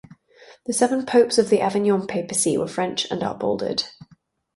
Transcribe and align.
The 0.65 0.73
seven 0.73 1.05
popes 1.05 1.37
of 1.37 1.49
the 1.49 1.61
Avignon 1.61 2.07
Papacy 2.07 2.57
were 2.57 2.67
French 2.67 3.05
and 3.11 3.21
are 3.23 3.35
bolded. 3.37 3.83